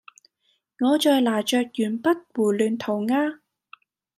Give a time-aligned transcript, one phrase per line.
[0.79, 3.37] 我在拿著鉛筆胡亂塗鴉